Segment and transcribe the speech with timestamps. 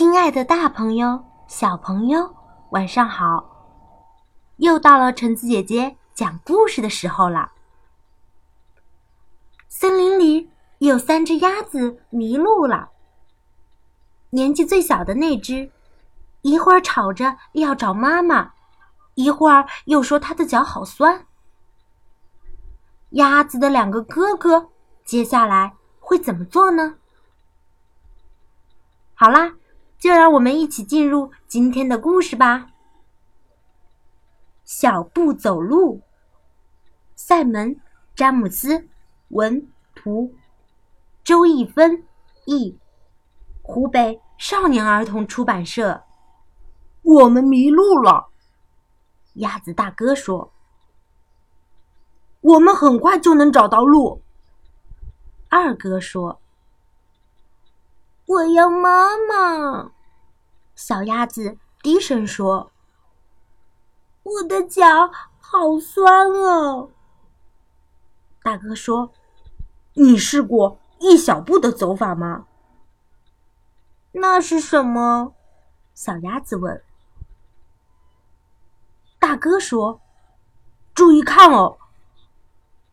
[0.00, 2.34] 亲爱的，大朋友、小朋友，
[2.70, 3.44] 晚上好！
[4.56, 7.52] 又到了橙子姐姐讲故事的时候了。
[9.68, 12.88] 森林里有三只鸭子迷路了。
[14.30, 15.70] 年纪最小的那只，
[16.40, 18.54] 一会儿吵着要找妈妈，
[19.16, 21.26] 一会儿又说它的脚好酸。
[23.10, 24.70] 鸭子的两个哥哥，
[25.04, 26.94] 接下来会怎么做呢？
[29.12, 29.56] 好啦。
[30.00, 32.68] 就让我们一起进入今天的故事吧。
[34.64, 36.00] 小步走路，
[37.14, 37.76] 塞门·
[38.14, 38.88] 詹姆斯
[39.28, 40.34] 文图，
[41.22, 42.02] 周一芬
[42.46, 42.78] 译，
[43.60, 46.02] 湖北少年儿童出版社。
[47.02, 48.28] 我们迷路了，
[49.34, 50.50] 鸭子大哥说。
[52.40, 54.22] 我们很快就能找到路，
[55.50, 56.39] 二哥说。
[58.30, 59.90] 我要妈妈。
[60.76, 62.70] 小鸭子低声说
[64.22, 66.90] ：“我的脚好酸哦。”
[68.44, 69.12] 大哥说
[69.94, 72.46] ：“你试过一小步的走法吗
[74.12, 75.34] ？”“那是什么？”
[75.92, 76.84] 小鸭子问。
[79.18, 80.00] 大哥说
[80.94, 81.78] ：“注意看哦，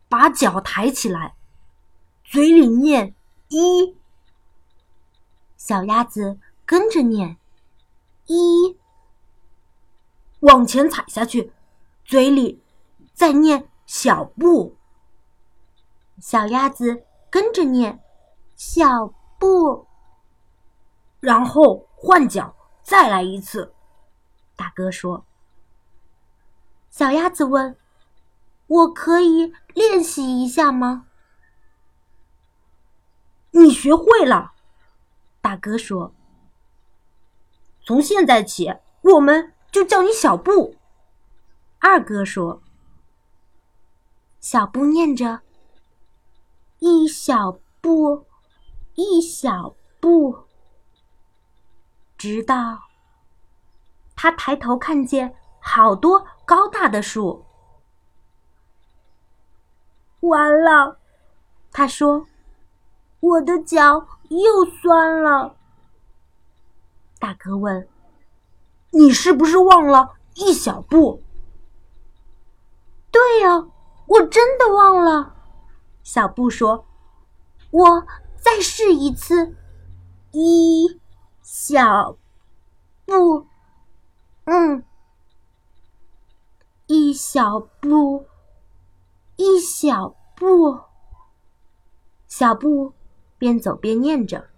[0.08, 1.36] 把脚抬起来，
[2.24, 3.14] 嘴里念
[3.50, 3.96] 一。”
[5.58, 7.36] 小鸭子跟着念
[8.26, 8.78] ：“一，
[10.40, 11.52] 往前踩下去，
[12.04, 12.62] 嘴里
[13.12, 14.76] 再念小步。”
[16.22, 18.00] 小鸭子跟着念
[18.56, 19.86] ：“小步。”
[21.20, 23.74] 然后换脚再来一次。
[24.54, 25.26] 大哥说
[26.88, 27.76] ：“小鸭子问，
[28.68, 31.06] 我可以练习一下吗？”
[33.50, 34.52] 你学会了。
[35.48, 36.12] 大哥说
[37.80, 40.76] ：“从现在起，我们就叫你小布。”
[41.80, 42.60] 二哥说
[44.40, 45.40] ：“小布念着，
[46.80, 48.26] 一小步，
[48.94, 50.44] 一小步，
[52.18, 52.82] 直到
[54.14, 57.46] 他抬头看见好多高大的树。
[60.20, 60.98] 完了，
[61.72, 62.26] 他说。”
[63.20, 65.56] 我的脚又酸了。
[67.18, 67.88] 大哥问
[68.92, 71.22] ：“你是不是忘了一小步
[73.10, 73.66] ？”“对呀，
[74.06, 75.34] 我真的忘了。”
[76.04, 76.86] 小布说
[77.70, 78.06] ：“我
[78.36, 79.56] 再试一次，
[80.30, 81.00] 一
[81.42, 82.16] 小
[83.04, 83.46] 步，
[84.44, 84.84] 嗯，
[86.86, 88.26] 一小步，
[89.36, 90.80] 一小步，
[92.26, 92.92] 小布。”
[93.38, 94.48] 边走边念着，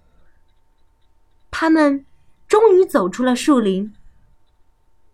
[1.50, 2.04] 他们
[2.48, 3.94] 终于走出了树林。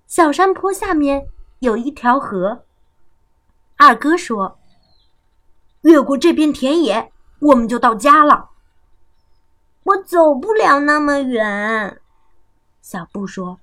[0.06, 1.28] 小山坡下面
[1.58, 2.64] 有一条河。
[3.76, 4.58] 二哥说
[5.82, 8.50] ：“越过这片田野，我们就到家了。”
[9.82, 12.00] 我走不了那么远，
[12.82, 13.60] 小布说：“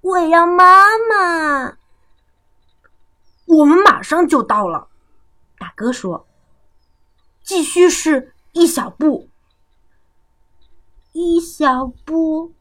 [0.00, 1.76] 我要妈妈。”
[3.46, 4.88] 我们马上就到了，
[5.58, 6.26] 大哥说
[7.42, 9.28] ：“继续是一小步。”
[11.22, 12.54] 一小步，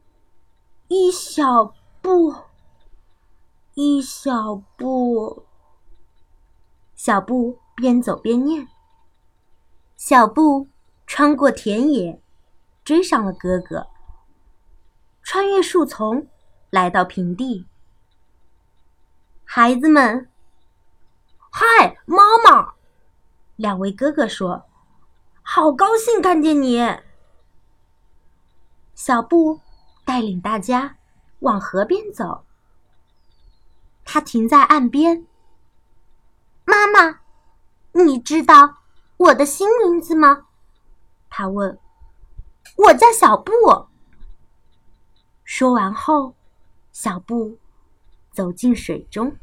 [0.90, 2.36] 一小步，
[3.74, 5.46] 一小步。
[6.94, 8.68] 小步边走边念。
[9.96, 10.68] 小步
[11.08, 12.22] 穿过田野，
[12.84, 13.88] 追上了哥哥。
[15.24, 16.28] 穿越树丛，
[16.70, 17.66] 来到平地。
[19.46, 20.30] 孩子们，
[21.50, 22.74] 嗨，妈妈！
[23.56, 24.66] 两位哥哥说
[25.42, 26.78] ：“好高兴看见你。”
[29.00, 29.62] 小布
[30.04, 30.98] 带领大家
[31.40, 32.44] 往河边走。
[34.04, 35.26] 他停在岸边。
[36.66, 37.22] 妈妈，
[37.94, 38.80] 你知道
[39.16, 40.48] 我的新名字吗？
[41.30, 41.80] 他问。
[42.76, 43.54] 我叫小布。
[45.46, 46.36] 说完后，
[46.92, 47.58] 小布
[48.34, 49.34] 走进水中。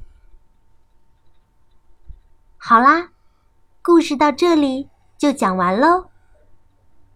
[2.58, 3.08] 好啦，
[3.80, 6.10] 故事到这里就讲完喽。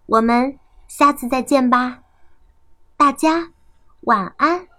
[0.06, 0.58] 我们
[0.88, 2.02] 下次再见吧。
[3.00, 3.50] 大家
[4.02, 4.69] 晚安。